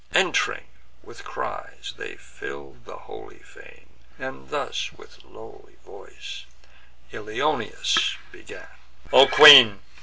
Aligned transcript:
Ent'ring, 0.15 0.65
with 1.03 1.23
cries 1.23 1.93
they 1.95 2.15
fill'd 2.15 2.85
the 2.85 2.97
holy 2.97 3.37
fane; 3.43 3.87
Then 4.17 4.47
thus, 4.47 4.91
with 4.91 5.23
lowly 5.23 5.75
voice, 5.85 6.45
Ilioneus 7.11 8.17
began: 8.31 8.67
"O 9.13 9.27
Queen! 9.27 9.79